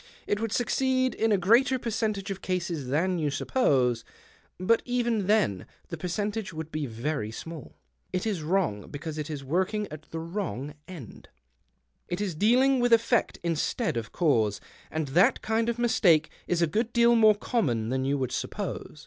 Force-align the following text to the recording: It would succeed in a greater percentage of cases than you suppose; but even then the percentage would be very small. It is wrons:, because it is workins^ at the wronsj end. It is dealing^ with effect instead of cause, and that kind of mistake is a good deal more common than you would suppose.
It 0.25 0.39
would 0.39 0.51
succeed 0.51 1.13
in 1.13 1.31
a 1.31 1.37
greater 1.37 1.77
percentage 1.77 2.31
of 2.31 2.41
cases 2.41 2.87
than 2.87 3.19
you 3.19 3.29
suppose; 3.29 4.03
but 4.59 4.81
even 4.83 5.27
then 5.27 5.67
the 5.89 5.95
percentage 5.97 6.51
would 6.51 6.71
be 6.71 6.87
very 6.87 7.29
small. 7.29 7.77
It 8.11 8.25
is 8.25 8.41
wrons:, 8.41 8.91
because 8.91 9.19
it 9.19 9.29
is 9.29 9.43
workins^ 9.43 9.85
at 9.91 10.09
the 10.09 10.17
wronsj 10.17 10.73
end. 10.87 11.29
It 12.07 12.19
is 12.19 12.35
dealing^ 12.35 12.79
with 12.79 12.93
effect 12.93 13.37
instead 13.43 13.95
of 13.95 14.11
cause, 14.11 14.59
and 14.89 15.09
that 15.09 15.43
kind 15.43 15.69
of 15.69 15.77
mistake 15.77 16.31
is 16.47 16.63
a 16.63 16.73
good 16.73 16.91
deal 16.93 17.15
more 17.15 17.35
common 17.35 17.89
than 17.89 18.03
you 18.03 18.17
would 18.17 18.31
suppose. 18.31 18.99